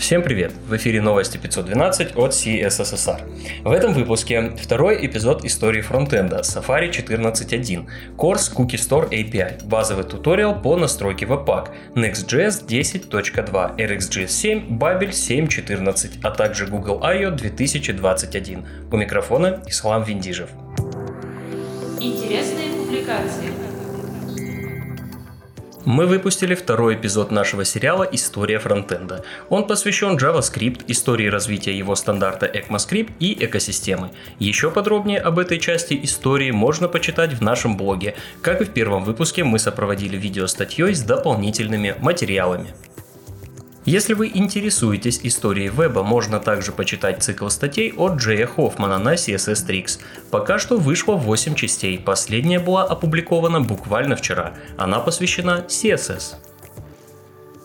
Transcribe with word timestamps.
Всем 0.00 0.22
привет! 0.22 0.52
В 0.66 0.74
эфире 0.76 1.02
новости 1.02 1.36
512 1.36 2.16
от 2.16 2.32
CSSR. 2.32 3.62
В 3.64 3.70
этом 3.70 3.92
выпуске 3.92 4.56
второй 4.58 5.06
эпизод 5.06 5.44
истории 5.44 5.82
фронтенда 5.82 6.38
Safari 6.38 6.90
14.1, 6.90 7.86
Course 8.16 8.50
Cookie 8.56 8.78
Store 8.78 9.10
API, 9.10 9.62
базовый 9.66 10.04
туториал 10.04 10.58
по 10.58 10.78
настройке 10.78 11.26
Webpack, 11.26 11.68
Next.js 11.96 12.66
10.2, 12.66 13.76
RxJS 13.76 14.28
7, 14.28 14.78
Babel 14.78 15.10
7.14, 15.10 16.20
а 16.22 16.30
также 16.30 16.66
Google 16.66 17.04
I.O. 17.04 17.30
2021. 17.32 18.64
У 18.90 18.96
микрофона 18.96 19.62
Ислам 19.66 20.02
Виндижев. 20.04 20.48
Интересные 22.00 22.70
публикации– 22.70 23.52
мы 25.84 26.06
выпустили 26.06 26.54
второй 26.54 26.94
эпизод 26.94 27.30
нашего 27.30 27.64
сериала 27.64 28.04
«История 28.04 28.58
фронтенда». 28.58 29.24
Он 29.48 29.66
посвящен 29.66 30.16
JavaScript, 30.16 30.84
истории 30.88 31.26
развития 31.26 31.76
его 31.76 31.94
стандарта 31.94 32.46
ECMAScript 32.46 33.12
и 33.18 33.44
экосистемы. 33.44 34.10
Еще 34.38 34.70
подробнее 34.70 35.20
об 35.20 35.38
этой 35.38 35.58
части 35.58 35.98
истории 36.02 36.50
можно 36.50 36.88
почитать 36.88 37.32
в 37.32 37.42
нашем 37.42 37.76
блоге. 37.76 38.14
Как 38.42 38.60
и 38.60 38.64
в 38.64 38.70
первом 38.70 39.04
выпуске, 39.04 39.42
мы 39.42 39.58
сопроводили 39.58 40.16
видео 40.16 40.46
статьей 40.46 40.94
с 40.94 41.02
дополнительными 41.02 41.94
материалами. 41.98 42.74
Если 43.90 44.14
вы 44.14 44.30
интересуетесь 44.32 45.18
историей 45.24 45.68
веба, 45.68 46.04
можно 46.04 46.38
также 46.38 46.70
почитать 46.70 47.24
цикл 47.24 47.48
статей 47.48 47.92
от 47.92 48.18
Джея 48.20 48.46
Хоффмана 48.46 48.98
на 48.98 49.14
CSS 49.14 49.66
Tricks. 49.66 49.98
Пока 50.30 50.60
что 50.60 50.76
вышло 50.76 51.16
8 51.16 51.56
частей, 51.56 51.98
последняя 51.98 52.60
была 52.60 52.84
опубликована 52.84 53.60
буквально 53.60 54.14
вчера. 54.14 54.54
Она 54.78 55.00
посвящена 55.00 55.64
CSS. 55.66 56.36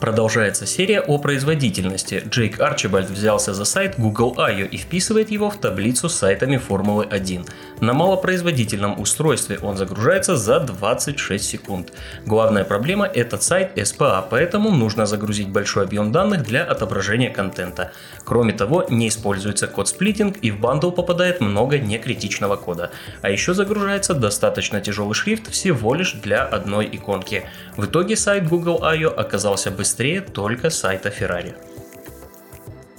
Продолжается 0.00 0.64
серия 0.64 1.02
о 1.02 1.18
производительности. 1.18 2.22
Джейк 2.26 2.58
Арчибальд 2.58 3.10
взялся 3.10 3.52
за 3.52 3.66
сайт 3.66 3.96
Google 3.98 4.34
I/O 4.38 4.64
и 4.64 4.78
вписывает 4.78 5.30
его 5.30 5.50
в 5.50 5.58
таблицу 5.58 6.08
с 6.08 6.14
сайтами 6.14 6.56
Формулы 6.56 7.04
1. 7.04 7.44
На 7.80 7.92
малопроизводительном 7.92 8.98
устройстве 8.98 9.58
он 9.58 9.76
загружается 9.76 10.36
за 10.36 10.60
26 10.60 11.44
секунд. 11.44 11.92
Главная 12.24 12.64
проблема– 12.64 13.04
этот 13.14 13.42
сайт 13.42 13.76
SPA, 13.76 14.24
поэтому 14.28 14.70
нужно 14.70 15.04
загрузить 15.04 15.50
большой 15.50 15.84
объем 15.84 16.12
данных 16.12 16.44
для 16.44 16.64
отображения 16.64 17.28
контента. 17.28 17.92
Кроме 18.24 18.54
того, 18.54 18.86
не 18.88 19.08
используется 19.08 19.66
code 19.66 19.88
splitting 19.88 20.38
и 20.40 20.50
в 20.50 20.60
бандл 20.60 20.92
попадает 20.92 21.42
много 21.42 21.78
некритичного 21.78 22.56
кода. 22.56 22.90
А 23.20 23.28
еще 23.28 23.52
загружается 23.52 24.14
достаточно 24.14 24.80
тяжелый 24.80 25.12
шрифт 25.14 25.50
всего 25.50 25.94
лишь 25.94 26.14
для 26.14 26.42
одной 26.42 26.88
иконки. 26.90 27.44
В 27.76 27.84
итоге 27.84 28.16
сайт 28.16 28.48
Google 28.48 28.82
I.O. 28.82 29.10
оказался 29.10 29.70
быстрее 29.70 29.89
быстрее 29.90 30.20
только 30.20 30.70
сайта 30.70 31.08
Ferrari. 31.08 31.52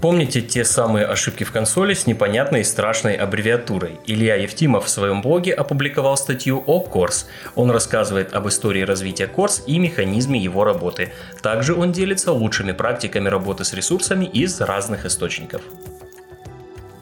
Помните 0.00 0.40
те 0.40 0.64
самые 0.64 1.04
ошибки 1.04 1.44
в 1.44 1.52
консоли 1.52 1.92
с 1.92 2.06
непонятной 2.06 2.62
и 2.62 2.64
страшной 2.64 3.14
аббревиатурой? 3.14 3.98
Илья 4.06 4.36
Евтимов 4.36 4.86
в 4.86 4.88
своем 4.88 5.20
блоге 5.20 5.52
опубликовал 5.52 6.16
статью 6.16 6.64
о 6.66 6.80
Корс. 6.80 7.28
Он 7.56 7.70
рассказывает 7.70 8.32
об 8.32 8.48
истории 8.48 8.84
развития 8.84 9.26
Корс 9.26 9.62
и 9.66 9.78
механизме 9.78 10.40
его 10.40 10.64
работы. 10.64 11.12
Также 11.42 11.74
он 11.74 11.92
делится 11.92 12.32
лучшими 12.32 12.72
практиками 12.72 13.28
работы 13.28 13.64
с 13.64 13.74
ресурсами 13.74 14.24
из 14.24 14.58
разных 14.62 15.04
источников. 15.04 15.60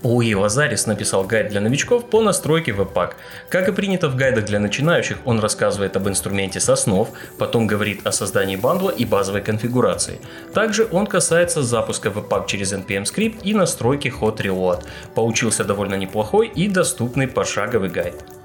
Луи 0.07 0.37
Лазарис 0.37 0.87
написал 0.87 1.25
гайд 1.25 1.49
для 1.49 1.61
новичков 1.61 2.05
по 2.05 2.23
настройке 2.23 2.71
Webpack. 2.71 3.15
Как 3.49 3.69
и 3.69 3.73
принято 3.73 4.09
в 4.09 4.15
гайдах 4.15 4.45
для 4.45 4.61
начинающих, 4.61 5.19
он 5.25 5.41
рассказывает 5.41 5.97
об 5.97 6.09
инструменте 6.09 6.61
с 6.61 6.69
основ, 6.69 7.09
потом 7.39 7.67
говорит 7.67 8.07
о 8.07 8.13
создании 8.13 8.55
бандла 8.55 8.91
и 8.91 9.05
базовой 9.05 9.41
конфигурации. 9.41 10.21
Также 10.55 10.87
он 10.93 11.09
касается 11.09 11.65
запуска 11.65 12.11
Webpack 12.11 12.47
через 12.47 12.73
npm 12.73 13.05
скрипт 13.05 13.45
и 13.45 13.53
настройки 13.53 14.13
Hot 14.21 14.37
Reload. 14.37 14.85
Получился 15.17 15.65
довольно 15.65 15.97
неплохой 15.97 16.47
и 16.47 16.69
доступный 16.69 17.27
пошаговый 17.27 17.89
гайд. 17.89 18.36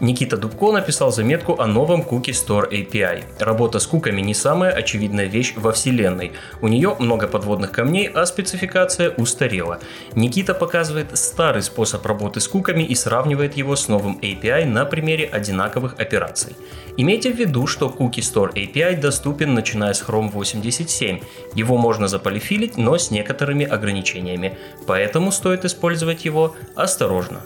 Никита 0.00 0.36
Дубко 0.36 0.72
написал 0.72 1.12
заметку 1.12 1.60
о 1.60 1.66
новом 1.66 2.02
Cookie 2.02 2.32
Store 2.32 2.68
API. 2.68 3.24
Работа 3.38 3.78
с 3.78 3.86
куками 3.86 4.20
не 4.20 4.34
самая 4.34 4.72
очевидная 4.72 5.26
вещь 5.26 5.54
во 5.56 5.72
вселенной. 5.72 6.32
У 6.60 6.68
нее 6.68 6.96
много 6.98 7.28
подводных 7.28 7.70
камней, 7.70 8.08
а 8.08 8.26
спецификация 8.26 9.10
устарела. 9.10 9.78
Никита 10.16 10.52
показывает 10.52 11.16
старый 11.16 11.62
способ 11.62 12.04
работы 12.06 12.40
с 12.40 12.48
куками 12.48 12.82
и 12.82 12.94
сравнивает 12.96 13.56
его 13.56 13.76
с 13.76 13.86
новым 13.86 14.18
API 14.20 14.64
на 14.64 14.84
примере 14.84 15.26
одинаковых 15.26 15.94
операций. 16.00 16.56
Имейте 16.96 17.32
в 17.32 17.36
виду, 17.36 17.66
что 17.68 17.86
Cookie 17.86 18.20
Store 18.20 18.52
API 18.52 19.00
доступен 19.00 19.54
начиная 19.54 19.94
с 19.94 20.02
Chrome 20.02 20.30
87. 20.30 21.20
Его 21.54 21.76
можно 21.78 22.08
заполифилить, 22.08 22.76
но 22.76 22.98
с 22.98 23.12
некоторыми 23.12 23.64
ограничениями, 23.64 24.58
поэтому 24.86 25.30
стоит 25.30 25.64
использовать 25.64 26.24
его 26.24 26.56
осторожно. 26.74 27.42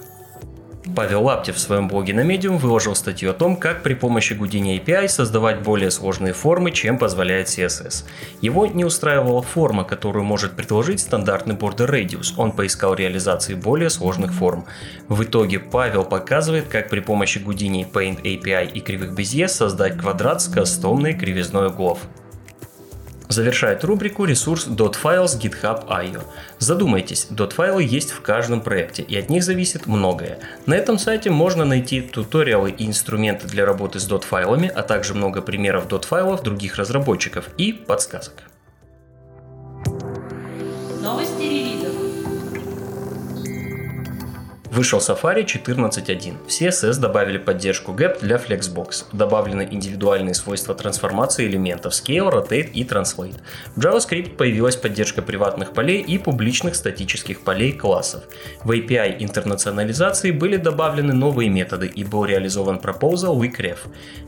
Павел 0.98 1.22
Лаптев 1.22 1.54
в 1.54 1.60
своем 1.60 1.86
блоге 1.86 2.12
на 2.12 2.22
Medium 2.28 2.58
выложил 2.58 2.96
статью 2.96 3.30
о 3.30 3.32
том, 3.32 3.54
как 3.56 3.84
при 3.84 3.94
помощи 3.94 4.32
Houdini 4.32 4.84
API 4.84 5.06
создавать 5.06 5.62
более 5.62 5.92
сложные 5.92 6.32
формы, 6.32 6.72
чем 6.72 6.98
позволяет 6.98 7.46
CSS. 7.46 8.04
Его 8.40 8.66
не 8.66 8.84
устраивала 8.84 9.40
форма, 9.40 9.84
которую 9.84 10.24
может 10.24 10.54
предложить 10.54 10.98
стандартный 10.98 11.54
border 11.54 11.88
radius. 11.88 12.32
Он 12.36 12.50
поискал 12.50 12.94
реализации 12.94 13.54
более 13.54 13.90
сложных 13.90 14.32
форм. 14.32 14.64
В 15.06 15.22
итоге 15.22 15.60
Павел 15.60 16.04
показывает, 16.04 16.66
как 16.66 16.88
при 16.88 16.98
помощи 16.98 17.38
Houdini 17.38 17.88
Paint 17.88 18.20
API 18.22 18.68
и 18.68 18.80
кривых 18.80 19.14
Безье 19.14 19.46
создать 19.46 19.96
квадрат 19.98 20.42
с 20.42 20.48
кастомной 20.48 21.14
кривизной 21.14 21.68
углов. 21.68 22.00
Завершает 23.38 23.84
рубрику 23.84 24.24
ресурс 24.24 24.66
.files 24.66 25.38
GitHub.io. 25.40 26.22
Задумайтесь, 26.58 27.28
.файлы 27.54 27.84
есть 27.84 28.10
в 28.10 28.20
каждом 28.20 28.60
проекте, 28.60 29.04
и 29.04 29.16
от 29.16 29.30
них 29.30 29.44
зависит 29.44 29.86
многое. 29.86 30.40
На 30.66 30.74
этом 30.74 30.98
сайте 30.98 31.30
можно 31.30 31.64
найти 31.64 32.00
туториалы 32.00 32.72
и 32.72 32.84
инструменты 32.84 33.46
для 33.46 33.64
работы 33.64 34.00
с 34.00 34.08
.файлами, 34.08 34.66
а 34.66 34.82
также 34.82 35.14
много 35.14 35.40
примеров 35.40 35.86
.файлов 35.88 36.42
других 36.42 36.78
разработчиков 36.78 37.48
и 37.56 37.72
подсказок. 37.72 38.42
Вышел 44.78 45.00
Safari 45.00 45.44
14.1. 45.44 46.36
В 46.46 46.50
CSS 46.50 47.00
добавили 47.00 47.38
поддержку 47.38 47.90
GAP 47.90 48.20
для 48.20 48.36
Flexbox. 48.36 49.06
Добавлены 49.12 49.66
индивидуальные 49.68 50.34
свойства 50.34 50.72
трансформации 50.72 51.48
элементов 51.48 51.94
Scale, 51.94 52.30
Rotate 52.32 52.70
и 52.70 52.84
Translate. 52.84 53.40
В 53.74 53.80
JavaScript 53.80 54.36
появилась 54.36 54.76
поддержка 54.76 55.20
приватных 55.20 55.72
полей 55.72 56.00
и 56.00 56.16
публичных 56.16 56.76
статических 56.76 57.40
полей 57.40 57.72
классов. 57.72 58.22
В 58.62 58.70
API 58.70 59.16
интернационализации 59.18 60.30
были 60.30 60.56
добавлены 60.56 61.12
новые 61.12 61.50
методы 61.50 61.88
и 61.88 62.04
был 62.04 62.24
реализован 62.24 62.76
Proposal 62.76 63.36
Weakref. 63.36 63.78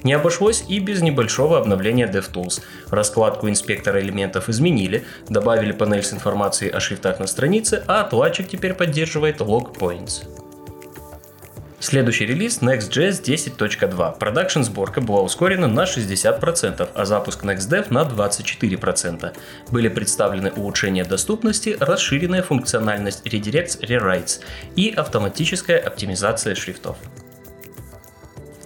Не 0.02 0.14
обошлось 0.14 0.64
и 0.66 0.80
без 0.80 1.00
небольшого 1.00 1.58
обновления 1.58 2.10
DevTools. 2.10 2.60
Раскладку 2.88 3.48
инспектора 3.48 4.00
элементов 4.00 4.48
изменили, 4.48 5.04
добавили 5.28 5.70
панель 5.70 6.02
с 6.02 6.12
информацией 6.12 6.72
о 6.72 6.80
шрифтах 6.80 7.20
на 7.20 7.28
странице, 7.28 7.84
а 7.86 8.00
отладчик 8.00 8.48
теперь 8.48 8.74
поддерживает 8.74 9.40
log 9.40 9.78
points. 9.78 10.39
Следующий 11.82 12.26
релиз 12.26 12.58
Next.js 12.60 13.22
10.2. 13.22 14.18
Production 14.18 14.60
сборка 14.60 15.00
была 15.00 15.22
ускорена 15.22 15.66
на 15.66 15.84
60%, 15.84 16.90
а 16.92 17.04
запуск 17.06 17.42
next 17.42 17.67
dev 17.67 17.86
на 17.88 18.02
24%. 18.02 19.34
Были 19.70 19.88
представлены 19.88 20.52
улучшения 20.52 21.04
доступности, 21.04 21.78
расширенная 21.80 22.42
функциональность 22.42 23.26
redirects, 23.26 23.80
rewrites 23.80 24.40
и 24.76 24.90
автоматическая 24.90 25.78
оптимизация 25.78 26.54
шрифтов. 26.54 26.98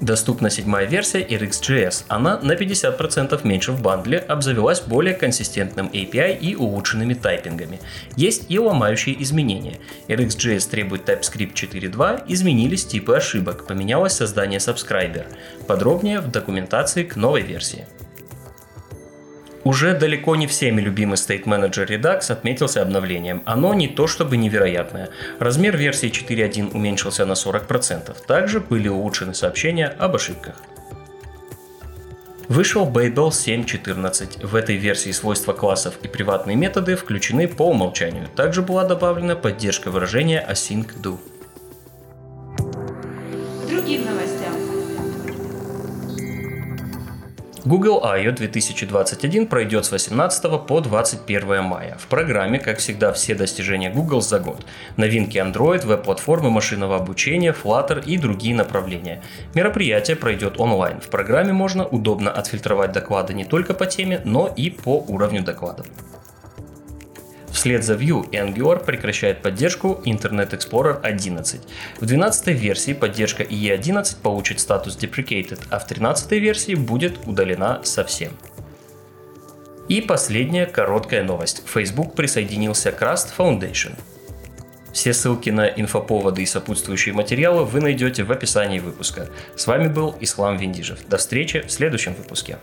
Доступна 0.04 0.50
седьмая 0.50 0.84
версия 0.84 1.22
RxJS. 1.22 2.04
Она 2.08 2.38
на 2.38 2.52
50% 2.52 3.40
меньше 3.42 3.72
в 3.72 3.80
бандле, 3.80 4.18
обзавелась 4.18 4.82
более 4.82 5.14
консистентным 5.14 5.86
API 5.86 6.38
и 6.38 6.54
улучшенными 6.54 7.14
тайпингами. 7.14 7.80
Есть 8.14 8.50
и 8.50 8.58
ломающие 8.58 9.22
изменения. 9.22 9.78
RxJS 10.08 10.68
требует 10.68 11.08
TypeScript 11.08 11.54
4.2, 11.54 12.24
изменились 12.28 12.84
типы 12.84 13.14
ошибок, 13.14 13.66
поменялось 13.66 14.12
создание 14.12 14.58
subscriber. 14.58 15.24
Подробнее 15.66 16.20
в 16.20 16.30
документации 16.30 17.04
к 17.04 17.16
новой 17.16 17.40
версии. 17.40 17.86
Уже 19.64 19.94
далеко 19.94 20.36
не 20.36 20.46
всеми 20.46 20.82
любимый 20.82 21.14
State 21.14 21.44
Manager 21.44 21.88
Redux 21.88 22.30
отметился 22.30 22.82
обновлением. 22.82 23.42
Оно 23.46 23.72
не 23.72 23.88
то 23.88 24.06
чтобы 24.06 24.36
невероятное. 24.36 25.08
Размер 25.38 25.76
версии 25.76 26.10
4.1 26.10 26.72
уменьшился 26.74 27.24
на 27.24 27.32
40%. 27.32 28.14
Также 28.26 28.60
были 28.60 28.88
улучшены 28.88 29.32
сообщения 29.32 29.86
об 29.86 30.16
ошибках. 30.16 30.56
Вышел 32.48 32.86
Babel 32.86 33.30
7.14. 33.30 34.46
В 34.46 34.54
этой 34.54 34.76
версии 34.76 35.12
свойства 35.12 35.54
классов 35.54 35.94
и 36.02 36.08
приватные 36.08 36.56
методы 36.56 36.94
включены 36.94 37.48
по 37.48 37.70
умолчанию. 37.70 38.28
Также 38.36 38.60
была 38.60 38.84
добавлена 38.84 39.34
поддержка 39.34 39.90
выражения 39.90 40.46
async 40.46 40.90
do. 41.02 41.18
Другим 43.66 44.04
новостям. 44.04 44.63
Google 47.64 48.04
I.O. 48.04 48.32
2021 48.32 49.46
пройдет 49.46 49.86
с 49.86 49.92
18 49.92 50.66
по 50.66 50.80
21 50.80 51.64
мая. 51.64 51.96
В 51.98 52.08
программе, 52.08 52.58
как 52.58 52.76
всегда, 52.78 53.10
все 53.14 53.34
достижения 53.34 53.90
Google 53.90 54.20
за 54.20 54.38
год. 54.38 54.66
Новинки 54.98 55.38
Android, 55.38 55.86
веб-платформы 55.86 56.50
машинного 56.50 56.96
обучения, 56.96 57.54
Flutter 57.54 58.04
и 58.04 58.18
другие 58.18 58.54
направления. 58.54 59.22
Мероприятие 59.54 60.16
пройдет 60.16 60.60
онлайн. 60.60 61.00
В 61.00 61.08
программе 61.08 61.54
можно 61.54 61.86
удобно 61.86 62.30
отфильтровать 62.30 62.92
доклады 62.92 63.32
не 63.32 63.46
только 63.46 63.72
по 63.72 63.86
теме, 63.86 64.20
но 64.24 64.52
и 64.54 64.68
по 64.68 65.02
уровню 65.08 65.42
докладов. 65.42 65.86
Вслед 67.64 67.82
за 67.82 67.94
Vue 67.94 68.28
Angular 68.28 68.84
прекращает 68.84 69.40
поддержку 69.40 70.02
Internet 70.04 70.50
Explorer 70.50 71.00
11. 71.00 71.62
В 71.98 72.04
12 72.04 72.48
версии 72.48 72.92
поддержка 72.92 73.42
IE11 73.42 74.16
получит 74.22 74.60
статус 74.60 74.98
Deprecated, 74.98 75.62
а 75.70 75.78
в 75.78 75.86
13 75.86 76.30
версии 76.32 76.74
будет 76.74 77.26
удалена 77.26 77.80
совсем. 77.82 78.32
И 79.88 80.02
последняя 80.02 80.66
короткая 80.66 81.24
новость. 81.24 81.62
Facebook 81.64 82.14
присоединился 82.14 82.92
к 82.92 83.00
Rust 83.00 83.28
Foundation. 83.38 83.94
Все 84.92 85.14
ссылки 85.14 85.48
на 85.48 85.66
инфоповоды 85.66 86.42
и 86.42 86.46
сопутствующие 86.46 87.14
материалы 87.14 87.64
вы 87.64 87.80
найдете 87.80 88.24
в 88.24 88.30
описании 88.30 88.78
выпуска. 88.78 89.30
С 89.56 89.66
вами 89.66 89.88
был 89.88 90.14
Ислам 90.20 90.58
Виндижев. 90.58 90.98
До 91.08 91.16
встречи 91.16 91.62
в 91.66 91.70
следующем 91.70 92.12
выпуске. 92.12 92.58